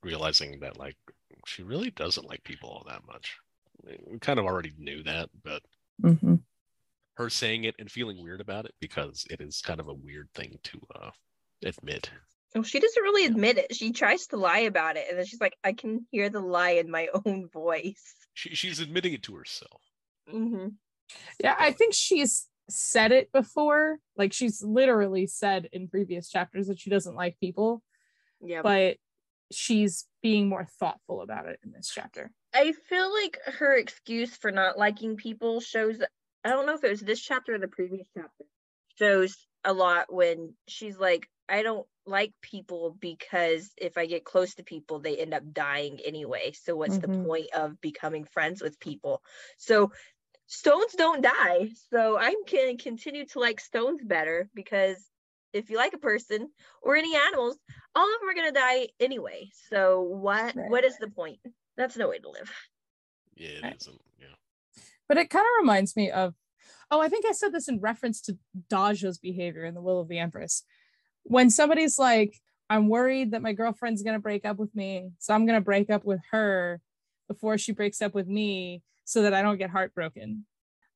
realizing 0.03 0.59
that 0.59 0.77
like 0.77 0.97
she 1.45 1.63
really 1.63 1.89
doesn't 1.91 2.27
like 2.27 2.43
people 2.43 2.69
all 2.69 2.83
that 2.88 3.05
much. 3.05 3.38
We 4.05 4.19
kind 4.19 4.39
of 4.39 4.45
already 4.45 4.74
knew 4.77 5.03
that, 5.03 5.29
but 5.43 5.62
Mm-hmm. 6.03 6.36
her 7.15 7.29
saying 7.29 7.63
it 7.63 7.75
and 7.79 7.91
feeling 7.91 8.21
weird 8.24 8.39
about 8.41 8.65
it 8.65 8.75
because 8.79 9.25
it 9.31 9.41
is 9.41 9.62
kind 9.62 9.79
of 9.79 9.88
a 9.88 9.93
weird 9.93 10.29
thing 10.36 10.59
to 10.63 10.81
uh, 10.95 11.12
admit. 11.63 12.12
Well, 12.57 12.63
she 12.63 12.79
doesn't 12.79 13.01
really 13.03 13.25
admit 13.25 13.57
it. 13.57 13.75
She 13.75 13.91
tries 13.91 14.27
to 14.27 14.37
lie 14.37 14.59
about 14.59 14.97
it, 14.97 15.05
and 15.09 15.17
then 15.17 15.25
she's 15.25 15.41
like, 15.41 15.55
I 15.63 15.73
can 15.73 16.05
hear 16.11 16.29
the 16.29 16.39
lie 16.39 16.71
in 16.71 16.89
my 16.91 17.07
own 17.25 17.47
voice. 17.49 18.15
She, 18.33 18.49
she's 18.55 18.79
admitting 18.79 19.13
it 19.13 19.23
to 19.23 19.35
herself. 19.35 19.81
hmm 20.29 20.67
Yeah, 21.43 21.55
I 21.57 21.71
think 21.71 21.93
she's 21.93 22.47
said 22.69 23.11
it 23.11 23.31
before. 23.31 23.99
Like 24.17 24.33
she's 24.33 24.61
literally 24.61 25.25
said 25.27 25.69
in 25.71 25.87
previous 25.87 26.29
chapters 26.29 26.67
that 26.67 26.79
she 26.79 26.89
doesn't 26.89 27.15
like 27.15 27.39
people, 27.39 27.81
Yeah. 28.41 28.61
but 28.61 28.97
she's 29.51 30.05
being 30.21 30.49
more 30.49 30.67
thoughtful 30.79 31.21
about 31.21 31.47
it 31.47 31.59
in 31.63 31.71
this 31.71 31.89
chapter. 31.93 32.31
I 32.53 32.73
feel 32.89 33.11
like 33.13 33.37
her 33.45 33.75
excuse 33.77 34.35
for 34.35 34.51
not 34.51 34.77
liking 34.77 35.15
people 35.15 35.61
shows 35.61 36.01
I 36.43 36.49
don't 36.49 36.65
know 36.65 36.75
if 36.75 36.83
it 36.83 36.89
was 36.89 37.01
this 37.01 37.21
chapter 37.21 37.55
or 37.55 37.59
the 37.59 37.67
previous 37.67 38.07
chapter 38.13 38.45
shows 38.97 39.35
a 39.67 39.74
lot 39.74 40.12
when 40.12 40.55
she's 40.67 40.97
like 40.97 41.29
I 41.50 41.62
don't 41.62 41.86
like 42.05 42.33
people 42.41 42.97
because 43.00 43.71
if 43.77 43.97
I 43.97 44.05
get 44.05 44.25
close 44.25 44.55
to 44.55 44.63
people 44.63 45.00
they 45.00 45.17
end 45.17 45.33
up 45.33 45.43
dying 45.53 46.00
anyway 46.05 46.53
so 46.53 46.75
what's 46.75 46.97
the 47.00 47.09
Mhm. 47.09 47.24
point 47.25 47.47
of 47.53 47.79
becoming 47.81 48.24
friends 48.25 48.62
with 48.62 48.79
people 48.79 49.21
so 49.57 49.91
stones 50.47 50.93
don't 50.93 51.21
die 51.21 51.69
so 51.91 52.17
I'm 52.17 52.43
going 52.50 52.77
to 52.77 52.83
continue 52.83 53.25
to 53.27 53.39
like 53.39 53.59
stones 53.59 54.01
better 54.03 54.50
because 54.55 55.05
if 55.53 55.69
you 55.69 55.77
like 55.77 55.93
a 55.93 55.97
person 56.00 56.50
or 56.81 56.95
any 56.95 57.15
animals 57.15 57.57
all 57.93 58.07
of 58.13 58.19
them 58.21 58.29
are 58.29 58.33
going 58.33 58.53
to 58.53 58.59
die 58.59 58.88
anyway 59.00 59.50
so 59.69 60.01
what 60.01 60.55
Right. 60.55 60.69
what 60.69 60.86
is 60.86 60.97
the 60.97 61.09
point 61.09 61.39
that's 61.75 61.97
no 61.97 62.07
way 62.09 62.19
to 62.19 62.29
live 62.29 62.51
Yeah, 63.36 63.50
it 63.50 63.63
Right. 63.63 63.77
isn't. 63.81 64.01
Yeah. 64.19 64.36
But 65.09 65.17
it 65.17 65.29
kind 65.29 65.45
of 65.45 65.62
reminds 65.62 65.95
me 65.95 66.09
of, 66.12 66.33
oh, 66.91 67.01
I 67.01 67.10
think 67.10 67.25
I 67.25 67.32
said 67.34 67.53
this 67.53 67.67
in 67.67 67.79
reference 67.79 68.22
to 68.22 68.38
Daja's 68.72 69.17
behavior 69.17 69.65
in 69.65 69.74
The 69.74 69.82
Will 69.82 70.00
of 70.00 70.08
the 70.08 70.20
Empress. 70.20 70.63
When 71.24 71.50
somebody's 71.50 72.00
like, 72.00 72.34
I'm 72.70 72.89
worried 72.89 73.32
that 73.32 73.41
my 73.41 73.53
girlfriend's 73.53 74.03
going 74.03 74.15
to 74.15 74.22
break 74.22 74.46
up 74.46 74.58
with 74.58 74.75
me, 74.75 75.12
so 75.20 75.34
I'm 75.34 75.46
going 75.46 75.60
to 75.60 75.63
break 75.63 75.89
up 75.89 76.06
with 76.06 76.22
her 76.32 76.82
before 77.27 77.58
she 77.58 77.72
breaks 77.72 78.01
up 78.01 78.13
with 78.13 78.27
me 78.27 78.82
so 79.06 79.22
that 79.24 79.34
I 79.34 79.41
don't 79.41 79.58
get 79.58 79.70
heartbroken. 79.70 80.46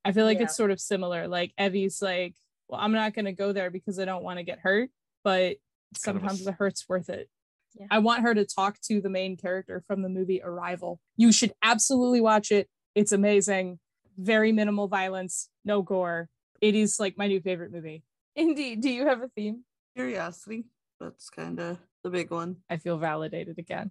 I 0.04 0.12
feel 0.12 0.26
like 0.26 0.38
Yeah. 0.40 0.46
it's 0.46 0.56
sort 0.58 0.72
of 0.72 0.80
similar. 0.80 1.28
Like 1.28 1.54
Evie's 1.58 2.02
like, 2.02 2.36
well, 2.68 2.80
I'm 2.82 2.94
not 2.94 3.14
going 3.14 3.26
to 3.26 3.32
go 3.34 3.52
there 3.54 3.70
because 3.70 4.00
I 4.00 4.06
don't 4.06 4.24
want 4.24 4.40
to 4.40 4.44
get 4.44 4.60
hurt, 4.60 4.90
but 5.24 5.56
Kind 6.04 6.18
of 6.18 6.24
a 6.24 6.28
sometimes 6.30 6.46
the 6.46 6.54
hurt's 6.54 6.88
worth 6.88 7.10
it. 7.10 7.30
Yeah. 7.76 7.88
I 7.92 8.00
want 8.00 8.22
her 8.24 8.34
to 8.34 8.46
talk 8.46 8.80
to 8.88 9.00
the 9.02 9.10
main 9.10 9.38
character 9.38 9.84
from 9.88 10.02
the 10.02 10.10
movie 10.10 10.42
Arrival. 10.44 11.00
You 11.18 11.32
should 11.32 11.54
absolutely 11.64 12.20
watch 12.22 12.52
it. 12.52 12.70
It's 12.96 13.12
amazing. 13.12 13.80
Very 14.22 14.52
minimal 14.52 14.88
violence, 14.88 15.50
no 15.66 15.82
gore. 15.82 16.30
It 16.62 16.76
is 16.76 17.00
like 17.00 17.18
my 17.18 17.26
new 17.26 17.42
favorite 17.42 17.72
movie. 17.72 18.04
Indeed. 18.36 18.82
Do 18.82 18.90
you 18.92 19.08
have 19.08 19.24
a 19.24 19.28
theme? 19.30 19.64
Curiosity. 19.96 20.66
That's 21.00 21.32
kind 21.32 21.60
of 21.60 21.80
the 22.04 22.12
big 22.12 22.30
one. 22.30 22.58
I 22.70 22.78
feel 22.78 23.00
validated 23.00 23.58
again. 23.58 23.90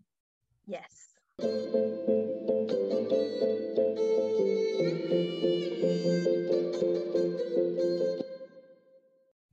Yes. 0.69 1.09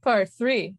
Part 0.04 0.30
three 0.30 0.76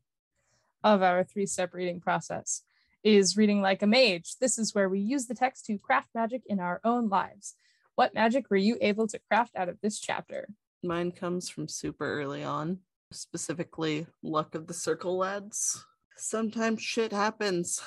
of 0.85 1.03
our 1.03 1.25
three 1.25 1.47
step 1.47 1.75
reading 1.75 1.99
process 2.01 2.63
is 3.03 3.37
reading 3.37 3.61
like 3.61 3.83
a 3.83 3.87
mage. 3.87 4.37
This 4.41 4.59
is 4.59 4.77
where 4.77 4.89
we 4.89 5.01
use 5.01 5.27
the 5.27 5.35
text 5.35 5.67
to 5.67 5.77
craft 5.77 6.11
magic 6.15 6.43
in 6.47 6.61
our 6.61 6.81
own 6.85 7.09
lives. 7.09 7.57
What 7.99 8.15
magic 8.15 8.49
were 8.49 8.57
you 8.57 8.79
able 8.81 9.09
to 9.09 9.19
craft 9.29 9.57
out 9.57 9.69
of 9.69 9.77
this 9.83 9.99
chapter? 9.99 10.49
Mine 10.85 11.11
comes 11.11 11.49
from 11.49 11.67
super 11.67 12.21
early 12.21 12.45
on, 12.45 12.79
specifically 13.11 14.07
Luck 14.23 14.55
of 14.55 14.69
the 14.69 14.73
Circle 14.73 15.19
Lads. 15.19 15.85
Sometimes 16.17 16.81
shit 16.81 17.11
happens. 17.11 17.83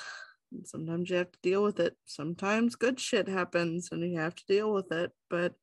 and 0.52 0.68
Sometimes 0.68 1.08
you 1.08 1.16
have 1.16 1.32
to 1.32 1.38
deal 1.42 1.62
with 1.62 1.80
it. 1.80 1.96
Sometimes 2.04 2.76
good 2.76 3.00
shit 3.00 3.26
happens 3.26 3.88
and 3.90 4.02
you 4.02 4.18
have 4.18 4.34
to 4.34 4.44
deal 4.46 4.70
with 4.70 4.92
it. 4.92 5.12
But 5.30 5.54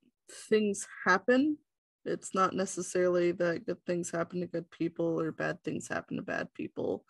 things 0.49 0.87
happen. 1.05 1.59
It's 2.03 2.33
not 2.33 2.55
necessarily 2.55 3.31
that 3.33 3.67
good 3.67 3.85
things 3.85 4.09
happen 4.09 4.39
to 4.39 4.47
good 4.47 4.71
people 4.71 5.21
or 5.21 5.31
bad 5.31 5.63
things 5.63 5.87
happen 5.87 6.17
to 6.17 6.23
bad 6.23 6.51
people 6.55 7.05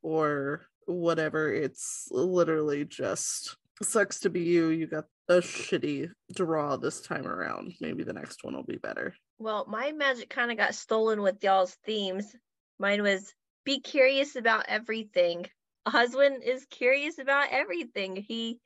or 0.00 0.62
whatever. 0.86 1.52
It's 1.52 2.08
literally 2.10 2.86
just 2.86 3.54
sucks 3.82 4.20
to 4.20 4.30
be 4.30 4.44
you. 4.44 4.68
You 4.68 4.86
got 4.86 5.04
a 5.28 5.36
shitty 5.36 6.10
draw 6.34 6.76
this 6.76 7.00
time 7.00 7.26
around. 7.26 7.74
Maybe 7.80 8.04
the 8.04 8.12
next 8.12 8.44
one 8.44 8.54
will 8.54 8.64
be 8.64 8.76
better. 8.76 9.14
Well, 9.38 9.66
my 9.68 9.92
magic 9.92 10.30
kind 10.30 10.50
of 10.50 10.56
got 10.56 10.74
stolen 10.74 11.22
with 11.22 11.42
y'all's 11.42 11.76
themes. 11.84 12.34
Mine 12.78 13.02
was 13.02 13.32
be 13.64 13.80
curious 13.80 14.36
about 14.36 14.66
everything. 14.68 15.46
Husband 15.86 16.42
is 16.42 16.66
curious 16.66 17.18
about 17.18 17.48
everything. 17.50 18.16
He 18.16 18.58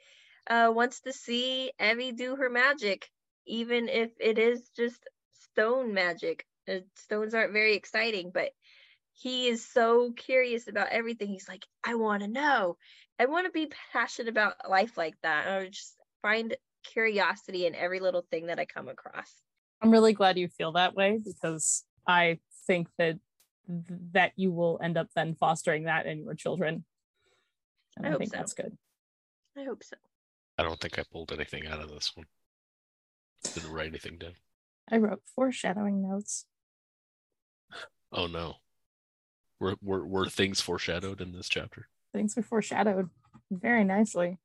uh, 0.48 0.70
wants 0.74 1.00
to 1.00 1.12
see 1.12 1.72
Evie 1.80 2.12
do 2.12 2.36
her 2.36 2.50
magic, 2.50 3.08
even 3.46 3.88
if 3.88 4.10
it 4.20 4.38
is 4.38 4.68
just 4.76 5.00
stone 5.32 5.94
magic. 5.94 6.44
Uh, 6.68 6.80
stones 6.96 7.34
aren't 7.34 7.52
very 7.52 7.74
exciting, 7.74 8.30
but 8.32 8.50
he 9.14 9.48
is 9.48 9.66
so 9.66 10.12
curious 10.12 10.68
about 10.68 10.88
everything. 10.90 11.28
He's 11.28 11.48
like, 11.48 11.66
I 11.84 11.96
want 11.96 12.22
to 12.22 12.28
know. 12.28 12.76
I 13.18 13.26
want 13.26 13.46
to 13.46 13.52
be 13.52 13.70
passionate 13.92 14.28
about 14.28 14.68
life 14.68 14.96
like 14.96 15.14
that. 15.22 15.48
I 15.48 15.66
just 15.68 15.96
find 16.22 16.56
curiosity 16.84 17.66
in 17.66 17.74
every 17.74 18.00
little 18.00 18.24
thing 18.30 18.46
that 18.46 18.58
I 18.58 18.64
come 18.64 18.88
across. 18.88 19.32
I'm 19.80 19.90
really 19.90 20.12
glad 20.12 20.38
you 20.38 20.48
feel 20.48 20.72
that 20.72 20.94
way 20.94 21.20
because 21.24 21.84
I 22.06 22.38
think 22.66 22.88
that 22.98 23.18
that 24.12 24.32
you 24.36 24.50
will 24.50 24.80
end 24.82 24.96
up 24.96 25.08
then 25.14 25.34
fostering 25.34 25.84
that 25.84 26.06
in 26.06 26.24
your 26.24 26.34
children. 26.34 26.84
And 27.96 28.06
I 28.06 28.08
I, 28.08 28.12
hope 28.12 28.20
think 28.20 28.30
so. 28.30 28.36
that's 28.38 28.54
good. 28.54 28.76
I 29.56 29.64
hope 29.64 29.84
so. 29.84 29.96
I 30.56 30.62
don't 30.62 30.80
think 30.80 30.98
I 30.98 31.02
pulled 31.12 31.32
anything 31.32 31.66
out 31.66 31.80
of 31.80 31.90
this 31.90 32.12
one. 32.14 32.26
Didn't 33.54 33.70
write 33.70 33.88
anything 33.88 34.18
down. 34.18 34.32
I 34.90 34.96
wrote 34.96 35.20
foreshadowing 35.36 36.02
notes. 36.02 36.46
Oh 38.10 38.26
no. 38.26 38.54
Were, 39.60 39.76
were, 39.82 40.06
were 40.06 40.28
things 40.28 40.60
foreshadowed 40.60 41.20
in 41.20 41.32
this 41.32 41.48
chapter? 41.48 41.88
Things 42.12 42.36
were 42.36 42.42
foreshadowed 42.42 43.10
very 43.50 43.84
nicely. 43.84 44.38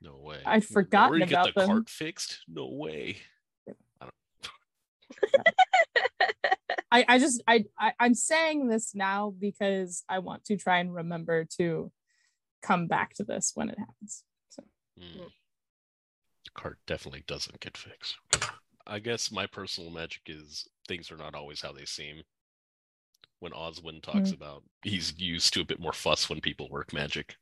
No 0.00 0.16
way. 0.22 0.38
I'd 0.44 0.64
forgotten 0.64 1.14
Or 1.14 1.18
you 1.18 1.24
about 1.24 1.46
get 1.46 1.54
the 1.54 1.60
them. 1.60 1.68
cart 1.70 1.88
fixed? 1.88 2.40
No 2.48 2.68
way. 2.68 3.16
I, 4.00 4.04
don't. 4.04 4.14
I 7.08 7.18
just 7.18 7.42
I, 7.46 7.64
I 7.78 7.92
I'm 7.98 8.14
saying 8.14 8.68
this 8.68 8.94
now 8.94 9.32
because 9.38 10.04
I 10.08 10.18
want 10.20 10.44
to 10.46 10.56
try 10.56 10.78
and 10.78 10.94
remember 10.94 11.44
to 11.58 11.90
come 12.62 12.86
back 12.86 13.14
to 13.14 13.24
this 13.24 13.52
when 13.54 13.68
it 13.68 13.78
happens. 13.78 14.24
So 14.50 14.62
Mm. 14.98 15.30
Cart 16.54 16.78
definitely 16.86 17.22
doesn't 17.26 17.60
get 17.60 17.76
fixed. 17.76 18.16
I 18.86 18.98
guess 18.98 19.30
my 19.30 19.46
personal 19.46 19.90
magic 19.90 20.22
is 20.26 20.66
things 20.88 21.10
are 21.10 21.16
not 21.18 21.34
always 21.34 21.60
how 21.60 21.72
they 21.72 21.84
seem. 21.84 22.22
When 23.40 23.52
Oswin 23.52 24.02
talks 24.02 24.30
Mm. 24.30 24.34
about 24.36 24.62
he's 24.82 25.12
used 25.18 25.52
to 25.54 25.60
a 25.60 25.64
bit 25.66 25.80
more 25.80 25.92
fuss 25.92 26.30
when 26.30 26.40
people 26.40 26.70
work 26.70 26.92
magic. 26.94 27.36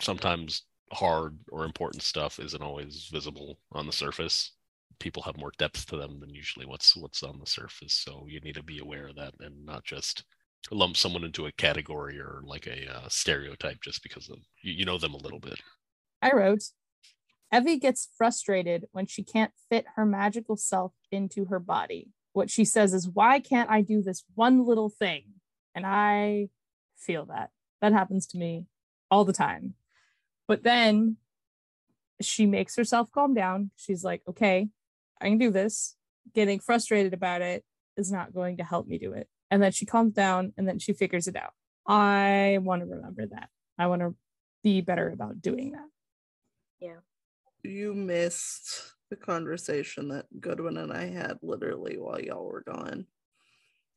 Sometimes 0.00 0.64
hard 0.92 1.38
or 1.50 1.64
important 1.64 2.02
stuff 2.02 2.38
isn't 2.38 2.62
always 2.62 3.08
visible 3.12 3.58
on 3.72 3.86
the 3.86 3.92
surface. 3.92 4.52
People 4.98 5.22
have 5.22 5.36
more 5.36 5.52
depth 5.58 5.86
to 5.86 5.96
them 5.96 6.18
than 6.20 6.34
usually 6.34 6.66
what's 6.66 6.96
what's 6.96 7.22
on 7.22 7.38
the 7.38 7.46
surface. 7.46 7.94
So 7.94 8.26
you 8.28 8.40
need 8.40 8.56
to 8.56 8.62
be 8.62 8.78
aware 8.78 9.08
of 9.08 9.16
that 9.16 9.34
and 9.40 9.64
not 9.64 9.84
just 9.84 10.24
lump 10.70 10.96
someone 10.96 11.24
into 11.24 11.46
a 11.46 11.52
category 11.52 12.18
or 12.18 12.42
like 12.44 12.66
a 12.66 12.92
uh, 12.92 13.08
stereotype 13.08 13.80
just 13.82 14.02
because 14.02 14.28
of 14.28 14.38
you, 14.62 14.72
you 14.72 14.84
know 14.84 14.98
them 14.98 15.14
a 15.14 15.22
little 15.22 15.40
bit. 15.40 15.60
I 16.20 16.32
wrote 16.32 16.64
Evie 17.52 17.78
gets 17.78 18.08
frustrated 18.16 18.86
when 18.92 19.06
she 19.06 19.22
can't 19.22 19.52
fit 19.70 19.86
her 19.96 20.04
magical 20.04 20.56
self 20.56 20.92
into 21.10 21.46
her 21.46 21.58
body. 21.58 22.08
What 22.32 22.50
she 22.50 22.64
says 22.64 22.92
is, 22.92 23.08
Why 23.08 23.40
can't 23.40 23.70
I 23.70 23.80
do 23.80 24.02
this 24.02 24.24
one 24.34 24.66
little 24.66 24.90
thing? 24.90 25.24
And 25.74 25.86
I 25.86 26.48
feel 26.96 27.26
that. 27.26 27.50
That 27.80 27.92
happens 27.92 28.26
to 28.28 28.38
me 28.38 28.66
all 29.10 29.24
the 29.24 29.32
time. 29.32 29.74
But 30.48 30.64
then 30.64 31.18
she 32.20 32.46
makes 32.46 32.74
herself 32.74 33.12
calm 33.12 33.34
down. 33.34 33.70
She's 33.76 34.02
like, 34.02 34.22
Okay, 34.28 34.68
I 35.20 35.28
can 35.28 35.38
do 35.38 35.50
this. 35.50 35.94
Getting 36.34 36.58
frustrated 36.58 37.14
about 37.14 37.42
it 37.42 37.64
is 37.96 38.10
not 38.10 38.34
going 38.34 38.56
to 38.56 38.64
help 38.64 38.88
me 38.88 38.98
do 38.98 39.12
it. 39.12 39.28
And 39.50 39.62
then 39.62 39.72
she 39.72 39.86
calms 39.86 40.14
down 40.14 40.52
and 40.56 40.66
then 40.66 40.78
she 40.78 40.92
figures 40.92 41.28
it 41.28 41.36
out. 41.36 41.52
I 41.86 42.58
want 42.60 42.82
to 42.82 42.86
remember 42.86 43.26
that. 43.26 43.48
I 43.78 43.86
want 43.86 44.02
to 44.02 44.14
be 44.62 44.80
better 44.80 45.10
about 45.10 45.40
doing 45.40 45.72
that. 45.72 45.88
Yeah. 46.80 46.98
You 47.62 47.94
missed 47.94 48.94
the 49.10 49.16
conversation 49.16 50.08
that 50.08 50.26
Goodwin 50.38 50.76
and 50.76 50.92
I 50.92 51.06
had 51.06 51.38
literally 51.42 51.96
while 51.96 52.20
y'all 52.20 52.44
were 52.44 52.62
gone. 52.66 53.06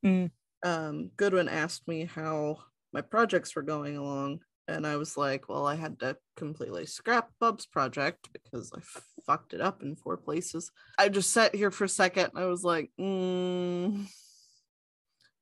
Mm. 0.05 0.31
Um, 0.63 1.11
Goodwin 1.17 1.49
asked 1.49 1.87
me 1.87 2.05
how 2.05 2.59
my 2.93 3.01
projects 3.01 3.55
were 3.55 3.61
going 3.61 3.97
along, 3.97 4.39
and 4.67 4.85
I 4.87 4.95
was 4.97 5.17
like, 5.17 5.49
"Well, 5.49 5.65
I 5.65 5.75
had 5.75 5.99
to 5.99 6.17
completely 6.35 6.85
scrap 6.85 7.29
Bub's 7.39 7.65
project 7.65 8.29
because 8.33 8.71
I 8.75 8.79
fucked 9.25 9.53
it 9.53 9.61
up 9.61 9.81
in 9.83 9.95
four 9.95 10.17
places." 10.17 10.71
I 10.97 11.09
just 11.09 11.31
sat 11.31 11.55
here 11.55 11.71
for 11.71 11.85
a 11.85 11.89
second, 11.89 12.31
and 12.33 12.43
I 12.43 12.45
was 12.47 12.63
like, 12.63 12.91
mm, 12.99 14.05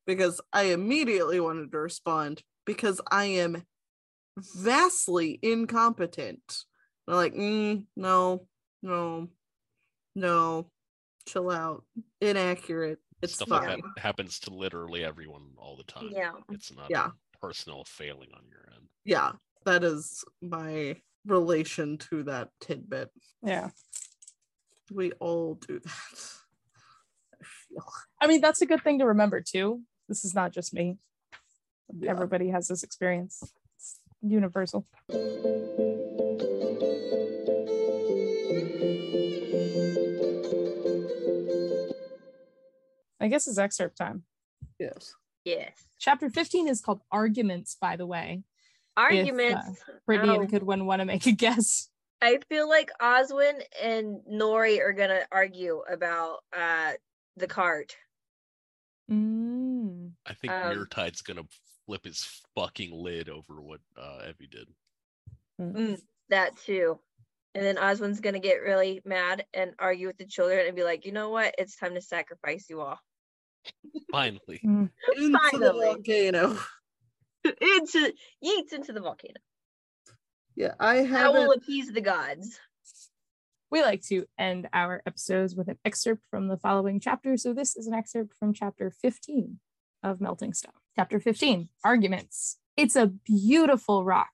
because 0.05 0.41
I 0.51 0.63
immediately 0.63 1.39
wanted 1.39 1.71
to 1.71 1.77
respond 1.77 2.41
because 2.65 2.99
I 3.12 3.25
am 3.25 3.63
vastly 4.38 5.39
incompetent. 5.41 6.63
I'm 7.08 7.15
like, 7.15 7.34
mm, 7.34 7.86
no, 7.95 8.47
no, 8.82 9.29
no, 10.15 10.71
chill 11.27 11.49
out. 11.51 11.84
Inaccurate. 12.21 12.99
It's 13.21 13.36
Stuff 13.36 13.49
fine. 13.49 13.67
like 13.67 13.84
that 13.95 14.01
happens 14.01 14.39
to 14.41 14.53
literally 14.53 15.03
everyone 15.03 15.49
all 15.58 15.75
the 15.75 15.84
time. 15.84 16.10
Yeah. 16.12 16.32
It's 16.51 16.73
not 16.73 16.89
Yeah. 16.89 17.08
a 17.08 17.38
personal 17.41 17.84
failing 17.84 18.29
on 18.34 18.43
your 18.49 18.69
end. 18.75 18.88
Yeah, 19.10 19.32
that 19.65 19.84
is 19.84 20.24
my 20.39 20.98
relation 21.26 21.98
to 22.10 22.22
that 22.26 22.50
tidbit. 22.62 23.10
Yeah. 23.43 23.69
We 24.93 25.13
all 25.13 25.56
do 25.56 25.80
that. 25.80 27.41
I. 27.76 28.04
I 28.22 28.28
mean, 28.28 28.39
that's 28.39 28.62
a 28.62 28.67
good 28.67 28.84
thing 28.84 29.00
to 29.00 29.08
remember 29.08 29.41
too. 29.41 29.82
This 30.08 30.24
is 30.24 30.36
not 30.36 30.52
just 30.52 30.76
me. 30.76 31.00
Yeah. 31.91 32.12
Everybody 32.12 32.50
has 32.50 32.67
this 32.67 32.84
experience. 32.84 33.52
It's 33.78 34.00
universal. 34.22 34.86
I 43.19 43.28
guess 43.28 43.48
it's 43.48 43.58
excerpt 43.58 43.98
time. 43.98 44.22
Yes. 44.80 45.15
Yes. 45.45 45.72
Chapter 45.98 46.30
15 46.30 46.67
is 46.67 46.80
called 46.80 47.02
Arguments, 47.12 47.76
by 47.82 47.95
the 47.95 48.06
way. 48.06 48.43
Arguments. 49.00 49.84
Brittany 50.06 50.32
Oh. 50.38 50.42
and 50.42 50.50
Goodwin 50.50 50.86
want 50.86 51.00
to 51.00 51.06
make 51.06 51.26
a 51.26 51.32
guess. 51.46 51.90
I 52.22 52.40
feel 52.50 52.68
like 52.68 52.92
Oswin 53.02 53.62
and 53.82 54.20
Nori 54.30 54.80
are 54.82 54.92
gonna 54.94 55.22
argue 55.32 55.82
about 55.92 56.40
uh 56.56 56.94
the 57.38 57.48
cart. 57.48 57.96
Mm. 59.10 60.12
I 60.26 60.34
think 60.34 60.52
Um, 60.54 60.76
Myrrhtide's 60.76 61.22
gonna 61.22 61.44
flip 61.86 62.04
his 62.06 62.42
fucking 62.56 62.92
lid 62.94 63.30
over 63.30 63.62
what 63.62 63.80
uh, 63.98 64.20
Evie 64.30 64.48
did. 64.48 64.68
Mm, 65.60 66.00
that 66.30 66.58
too. 66.58 67.00
And 67.56 67.64
then 67.66 67.78
Oswin's 67.78 68.20
gonna 68.20 68.40
get 68.40 68.62
really 68.62 69.02
mad 69.06 69.46
and 69.54 69.74
argue 69.80 70.08
with 70.08 70.18
the 70.18 70.26
children 70.26 70.68
and 70.68 70.76
be 70.76 70.84
like, 70.84 71.06
you 71.06 71.12
know 71.12 71.30
what? 71.30 71.56
It's 71.58 71.76
time 71.78 71.96
to 71.96 72.02
sacrifice 72.02 72.70
you 72.70 72.82
all. 72.82 73.00
Finally. 74.12 74.60
Mm. 74.64 74.90
Into 75.18 75.58
the 75.58 75.74
volcano. 75.74 76.58
Into 77.43 78.13
yeets 78.43 78.73
into 78.73 78.93
the 78.93 79.02
volcano. 79.02 79.39
Yeah, 80.56 80.73
I 80.80 80.97
haven't. 80.97 81.41
will 81.41 81.52
appease 81.52 81.91
the 81.91 82.02
gods. 82.02 82.60
We 83.71 83.82
like 83.82 84.02
to 84.08 84.25
end 84.38 84.67
our 84.73 85.02
episodes 85.06 85.56
with 85.56 85.67
an 85.67 85.78
excerpt 85.86 86.23
from 86.30 86.47
the 86.47 86.58
following 86.58 86.99
chapter. 86.99 87.38
So 87.38 87.54
this 87.54 87.75
is 87.75 87.88
an 87.88 87.93
excerpt 87.93 88.34
from 88.39 88.54
chapter 88.54 88.91
15 88.91 89.60
of 90.04 90.19
Melting 90.19 90.54
Stone. 90.54 90.73
Chapter 90.95 91.19
15 91.19 91.69
Arguments. 91.84 92.58
It's 92.75 92.95
a 92.95 93.08
beautiful 93.08 94.04
rock. 94.04 94.32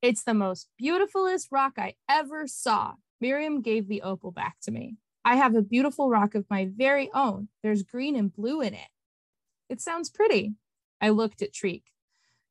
It's 0.00 0.24
the 0.24 0.34
most 0.34 0.68
beautifulest 0.78 1.48
rock 1.50 1.74
I 1.76 1.94
ever 2.08 2.46
saw. 2.46 2.94
Miriam 3.20 3.60
gave 3.60 3.88
the 3.88 4.02
opal 4.02 4.30
back 4.30 4.56
to 4.62 4.70
me. 4.70 4.96
I 5.24 5.36
have 5.36 5.54
a 5.54 5.62
beautiful 5.62 6.08
rock 6.08 6.34
of 6.34 6.46
my 6.48 6.70
very 6.74 7.10
own. 7.12 7.48
There's 7.62 7.82
green 7.82 8.16
and 8.16 8.32
blue 8.32 8.62
in 8.62 8.74
it. 8.74 8.88
It 9.68 9.80
sounds 9.80 10.08
pretty. 10.08 10.54
I 11.00 11.10
looked 11.10 11.42
at 11.42 11.52
Treek. 11.52 11.82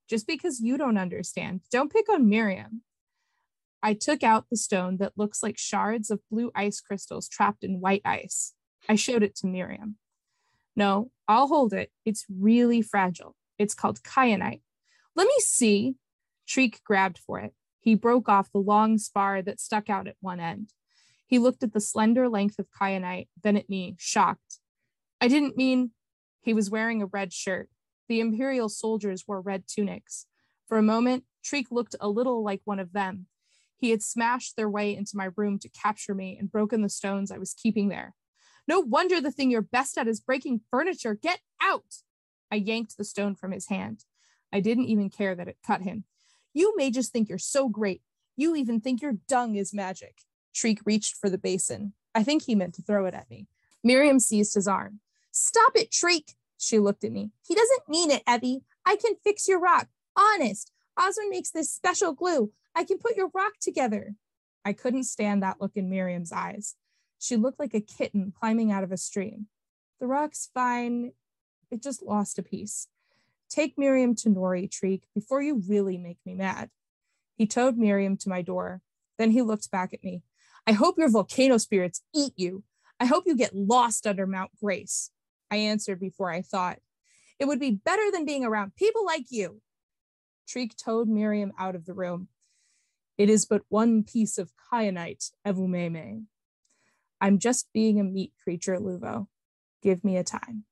Just 0.08 0.26
because 0.26 0.62
you 0.62 0.78
don't 0.78 0.98
understand, 0.98 1.62
don't 1.72 1.91
pick 1.91 2.10
on 2.10 2.30
Miriam. 2.30 2.82
I 3.84 3.93
took 3.93 4.24
out 4.24 4.46
the 4.50 4.58
stone 4.58 4.98
that 4.98 5.13
looks 5.17 5.43
like 5.43 5.58
shards 5.58 6.10
of 6.10 6.22
blue 6.32 6.52
ice 6.56 6.82
crystals 6.82 7.28
trapped 7.28 7.63
in 7.63 7.82
white 7.82 8.02
ice. 8.06 8.54
I 8.89 8.96
showed 8.96 9.24
it 9.24 9.36
to 9.38 9.48
Miriam. 9.48 9.98
No, 10.76 11.12
I'll 11.28 11.48
hold 11.48 11.74
it. 11.74 11.91
It's 12.06 12.26
really 12.30 12.82
fragile. 12.82 13.36
It's 13.58 13.74
called 13.74 14.04
kyanite. 14.04 14.62
Let 15.15 15.28
me 15.28 15.36
see. 15.39 15.96
Treek 16.48 16.84
grabbed 16.84 17.17
for 17.17 17.39
it. 17.39 17.54
He 17.80 17.96
broke 17.96 18.30
off 18.30 18.52
the 18.52 18.60
long 18.60 18.98
spar 18.98 19.41
that 19.41 19.60
stuck 19.60 19.89
out 19.89 20.08
at 20.08 20.15
one 20.22 20.39
end. 20.39 20.72
He 21.26 21.39
looked 21.39 21.63
at 21.63 21.74
the 21.74 21.82
slender 21.82 22.30
length 22.30 22.58
of 22.60 22.67
kyanite, 22.72 23.28
then 23.43 23.58
at 23.58 23.70
me, 23.70 23.96
shocked. 24.00 24.60
I 25.20 25.28
didn't 25.28 25.58
mean 25.58 25.91
he 26.41 26.54
was 26.54 26.70
wearing 26.70 27.02
a 27.02 27.08
red 27.08 27.34
shirt. 27.34 27.70
The 28.08 28.20
Imperial 28.20 28.70
soldiers 28.70 29.26
wore 29.28 29.41
red 29.41 29.63
tunics. 29.67 30.28
For 30.67 30.78
a 30.78 30.84
moment, 30.84 31.26
Treek 31.43 31.67
looked 31.72 31.96
a 32.00 32.10
little 32.10 32.43
like 32.43 32.62
one 32.65 32.80
of 32.80 32.93
them. 32.93 33.28
He 33.78 33.91
had 33.91 34.02
smashed 34.02 34.56
their 34.56 34.70
way 34.70 34.96
into 34.96 35.15
my 35.15 35.30
room 35.36 35.60
to 35.60 35.70
capture 35.70 36.15
me 36.15 36.36
and 36.38 36.52
broken 36.52 36.82
the 36.82 36.89
stones 36.89 37.32
I 37.32 37.38
was 37.38 37.54
keeping 37.54 37.89
there. 37.89 38.15
No 38.67 38.80
wonder 38.80 39.22
the 39.22 39.32
thing 39.32 39.50
you're 39.50 39.62
best 39.62 39.98
at 39.98 40.08
is 40.08 40.20
breaking 40.20 40.62
furniture. 40.70 41.15
Get 41.15 41.39
out! 41.62 42.02
I 42.52 42.56
yanked 42.56 42.98
the 42.98 43.04
stone 43.04 43.36
from 43.36 43.52
his 43.52 43.67
hand. 43.67 44.06
I 44.52 44.60
didn't 44.60 44.86
even 44.86 45.10
care 45.10 45.36
that 45.36 45.48
it 45.48 45.58
cut 45.65 45.82
him. 45.82 46.06
You 46.54 46.76
may 46.76 46.91
just 46.91 47.12
think 47.12 47.30
you're 47.30 47.38
so 47.38 47.70
great. 47.70 48.02
You 48.36 48.56
even 48.56 48.82
think 48.82 49.02
your 49.02 49.13
dung 49.28 49.56
is 49.56 49.74
magic. 49.74 50.24
Treek 50.56 50.80
reached 50.86 51.15
for 51.15 51.30
the 51.30 51.38
basin. 51.38 51.93
I 52.15 52.24
think 52.24 52.43
he 52.43 52.56
meant 52.56 52.74
to 52.76 52.82
throw 52.82 53.06
it 53.06 53.13
at 53.13 53.30
me. 53.30 53.48
Miriam 53.84 54.20
seized 54.20 54.56
his 54.56 54.67
arm. 54.67 55.02
Stop 55.32 55.74
it, 55.76 55.91
Treek! 55.91 56.34
She 56.58 56.80
looked 56.80 57.04
at 57.04 57.12
me. 57.12 57.32
He 57.48 57.56
doesn't 57.56 57.88
mean 57.88 58.12
it, 58.12 58.24
Evie. 58.28 58.63
I 58.86 58.96
can 58.96 59.15
fix 59.24 59.48
your 59.48 59.60
rock. 59.60 59.88
Honest. 60.15 60.72
Osmond 60.98 61.30
makes 61.30 61.52
this 61.52 61.72
special 61.72 62.13
glue. 62.13 62.52
I 62.76 62.84
can 62.84 62.98
put 62.98 63.15
your 63.15 63.30
rock 63.34 63.54
together. 63.62 64.15
I 64.65 64.74
couldn't 64.74 65.04
stand 65.04 65.43
that 65.43 65.62
look 65.62 65.74
in 65.76 65.89
Miriam's 65.89 66.32
eyes. 66.32 66.76
She 67.20 67.36
looked 67.36 67.60
like 67.60 67.74
a 67.74 67.82
kitten 67.82 68.34
climbing 68.38 68.72
out 68.72 68.84
of 68.84 68.91
a 68.91 68.98
stream. 68.98 69.48
The 70.00 70.08
rock's 70.08 70.50
fine. 70.54 71.12
It 71.72 71.82
just 71.82 72.04
lost 72.04 72.39
a 72.39 72.43
piece. 72.43 72.88
Take 73.50 73.78
Miriam 73.78 74.15
to 74.15 74.30
Nori, 74.30 74.70
Treek, 74.70 75.04
before 75.13 75.41
you 75.41 75.62
really 75.67 75.98
make 75.98 76.20
me 76.26 76.34
mad. 76.34 76.70
He 77.36 77.46
towed 77.48 77.78
Miriam 77.78 78.17
to 78.17 78.30
my 78.30 78.41
door. 78.41 78.82
Then 79.17 79.32
he 79.32 79.41
looked 79.41 79.72
back 79.72 79.93
at 79.93 80.04
me. 80.04 80.24
I 80.65 80.74
hope 80.74 80.98
your 80.98 81.10
volcano 81.10 81.58
spirits 81.58 82.02
eat 82.13 82.34
you. 82.36 82.63
I 83.00 83.06
hope 83.06 83.24
you 83.26 83.36
get 83.36 83.56
lost 83.56 84.06
under 84.06 84.28
Mount 84.28 84.52
Grace. 84.62 85.12
I 85.50 85.58
answered 85.58 86.00
before 86.00 86.32
I 86.32 86.42
thought. 86.42 86.80
It 87.40 87.46
would 87.46 87.60
be 87.60 87.72
better 87.72 88.12
than 88.12 88.26
being 88.26 88.44
around 88.44 88.76
people 88.76 89.06
like 89.06 89.26
you. 89.30 89.62
Treek 90.48 90.76
towed 90.76 91.08
Miriam 91.08 91.52
out 91.60 91.76
of 91.76 91.86
the 91.86 91.94
room. 91.94 92.30
It 93.18 93.30
is 93.30 93.46
but 93.46 93.64
one 93.70 94.04
piece 94.04 94.38
of 94.38 94.52
kyanite, 94.72 95.32
Evumeimei. 95.46 96.24
I'm 97.20 97.40
just 97.40 97.68
being 97.74 98.00
a 98.00 98.04
meat 98.04 98.34
creature, 98.44 98.78
Luvo. 98.78 99.28
Give 99.82 100.04
me 100.04 100.18
a 100.18 100.24
time. 100.24 100.66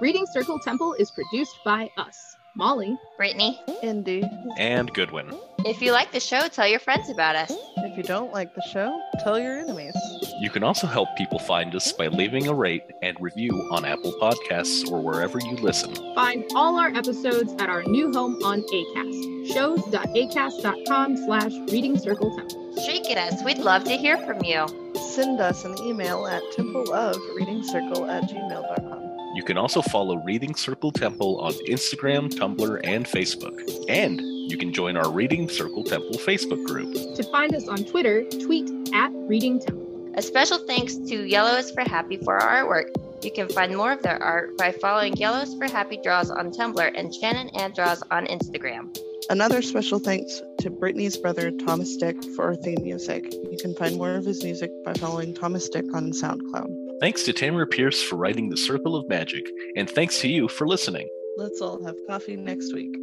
Reading 0.00 0.26
Circle 0.32 0.60
Temple 0.60 0.94
is 0.94 1.10
produced 1.10 1.58
by 1.64 1.90
us, 1.96 2.16
Molly, 2.56 2.96
Brittany, 3.16 3.60
Indy. 3.82 4.22
And 4.56 4.92
Goodwin. 4.94 5.36
if 5.66 5.82
you 5.82 5.90
like 5.92 6.12
the 6.12 6.20
show, 6.20 6.46
tell 6.48 6.68
your 6.68 6.78
friends 6.78 7.10
about 7.10 7.34
us. 7.34 7.52
If 7.98 8.04
you 8.04 8.14
don't 8.14 8.32
like 8.32 8.54
the 8.54 8.62
show, 8.62 9.02
tell 9.24 9.40
your 9.40 9.58
enemies. 9.58 9.92
You 10.40 10.50
can 10.50 10.62
also 10.62 10.86
help 10.86 11.08
people 11.16 11.40
find 11.40 11.74
us 11.74 11.90
by 11.90 12.06
leaving 12.06 12.46
a 12.46 12.54
rate 12.54 12.84
and 13.02 13.16
review 13.20 13.50
on 13.72 13.84
Apple 13.84 14.14
Podcasts 14.22 14.88
or 14.88 15.02
wherever 15.02 15.40
you 15.40 15.56
listen. 15.56 15.96
Find 16.14 16.44
all 16.54 16.78
our 16.78 16.94
episodes 16.94 17.52
at 17.60 17.68
our 17.68 17.82
new 17.82 18.12
home 18.12 18.40
on 18.44 18.62
ACAST, 18.62 19.52
shows.acast.com 19.52 21.16
slash 21.16 21.52
reading 21.72 21.98
circle 21.98 22.36
temple. 22.36 22.80
Shriek 22.84 23.10
at 23.10 23.32
us. 23.32 23.42
We'd 23.42 23.58
love 23.58 23.82
to 23.82 23.96
hear 23.96 24.16
from 24.18 24.44
you. 24.44 24.64
Send 24.94 25.40
us 25.40 25.64
an 25.64 25.76
email 25.78 26.28
at 26.28 26.44
templeofreadingcircle 26.56 28.08
at 28.08 28.30
gmail.com. 28.30 29.34
You 29.34 29.42
can 29.42 29.58
also 29.58 29.82
follow 29.82 30.18
Reading 30.18 30.54
Circle 30.54 30.92
Temple 30.92 31.40
on 31.40 31.52
Instagram, 31.68 32.28
Tumblr, 32.30 32.80
and 32.84 33.06
Facebook. 33.06 33.60
And 33.88 34.37
you 34.48 34.56
can 34.56 34.72
join 34.72 34.96
our 34.96 35.10
Reading 35.10 35.46
Circle 35.48 35.84
Temple 35.84 36.18
Facebook 36.18 36.64
group. 36.66 36.94
To 37.16 37.22
find 37.24 37.54
us 37.54 37.68
on 37.68 37.84
Twitter, 37.84 38.24
tweet 38.24 38.70
at 38.94 39.12
reading 39.12 39.60
temple. 39.60 39.86
A 40.14 40.22
special 40.22 40.58
thanks 40.58 40.96
to 40.96 41.28
Yellow 41.28 41.56
is 41.58 41.70
for 41.70 41.82
Happy 41.82 42.16
for 42.16 42.38
our 42.38 42.64
artwork. 42.64 42.94
You 43.22 43.30
can 43.30 43.48
find 43.50 43.76
more 43.76 43.92
of 43.92 44.02
their 44.02 44.20
art 44.22 44.56
by 44.56 44.72
following 44.72 45.14
Yellow 45.16 45.40
is 45.40 45.54
for 45.54 45.66
Happy 45.66 45.98
Draws 46.02 46.30
on 46.30 46.50
Tumblr 46.50 46.90
and 46.94 47.14
Shannon 47.14 47.50
Anne 47.50 47.72
Draws 47.74 48.02
on 48.10 48.26
Instagram. 48.26 48.96
Another 49.28 49.60
special 49.60 49.98
thanks 49.98 50.40
to 50.60 50.70
Brittany's 50.70 51.18
brother 51.18 51.50
Thomas 51.50 51.94
Dick 51.96 52.16
for 52.34 52.46
our 52.46 52.56
theme 52.56 52.82
music. 52.82 53.30
You 53.32 53.58
can 53.60 53.74
find 53.74 53.98
more 53.98 54.14
of 54.14 54.24
his 54.24 54.42
music 54.42 54.70
by 54.82 54.94
following 54.94 55.34
Thomas 55.34 55.68
Dick 55.68 55.84
on 55.92 56.12
SoundCloud. 56.12 57.00
Thanks 57.00 57.24
to 57.24 57.34
Tamora 57.34 57.70
Pierce 57.70 58.02
for 58.02 58.16
writing 58.16 58.48
The 58.48 58.56
Circle 58.56 58.96
of 58.96 59.06
Magic, 59.08 59.46
and 59.76 59.90
thanks 59.90 60.20
to 60.22 60.28
you 60.28 60.48
for 60.48 60.66
listening. 60.66 61.06
Let's 61.36 61.60
all 61.60 61.84
have 61.84 61.94
coffee 62.08 62.36
next 62.36 62.72
week. 62.72 62.96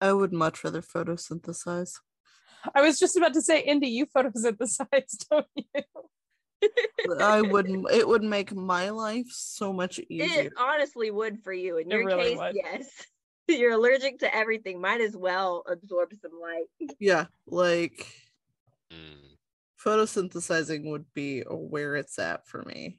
I 0.00 0.12
would 0.12 0.32
much 0.32 0.64
rather 0.64 0.82
photosynthesize. 0.82 1.98
I 2.74 2.82
was 2.82 2.98
just 2.98 3.16
about 3.16 3.34
to 3.34 3.42
say, 3.42 3.60
Indy, 3.60 3.88
you 3.88 4.06
photosynthesize, 4.06 5.26
don't 5.30 5.46
you? 5.54 5.64
I 7.18 7.42
wouldn't. 7.42 7.90
It 7.90 8.06
would 8.06 8.22
make 8.22 8.54
my 8.54 8.90
life 8.90 9.28
so 9.30 9.72
much 9.72 9.98
easier. 10.10 10.42
It 10.42 10.52
honestly 10.58 11.10
would 11.10 11.42
for 11.42 11.52
you. 11.52 11.78
In 11.78 11.90
It 11.90 11.94
your 11.94 12.04
really 12.06 12.30
case, 12.30 12.38
would. 12.38 12.54
yes. 12.54 12.88
You're 13.48 13.72
allergic 13.72 14.20
to 14.20 14.34
everything. 14.34 14.80
Might 14.80 15.00
as 15.00 15.16
well 15.16 15.64
absorb 15.66 16.12
some 16.20 16.32
light. 16.40 16.94
Yeah, 16.98 17.26
like 17.46 18.06
Mm. 18.92 19.36
photosynthesizing 19.80 20.90
would 20.90 21.06
be 21.14 21.42
where 21.48 21.94
it's 21.94 22.18
at 22.18 22.46
for 22.48 22.62
me. 22.64 22.98